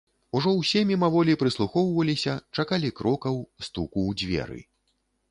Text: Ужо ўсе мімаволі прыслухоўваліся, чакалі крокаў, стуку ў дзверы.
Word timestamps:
Ужо 0.37 0.51
ўсе 0.59 0.79
мімаволі 0.91 1.33
прыслухоўваліся, 1.41 2.33
чакалі 2.63 2.89
крокаў, 3.01 3.37
стуку 3.67 3.99
ў 4.09 4.11
дзверы. 4.23 4.59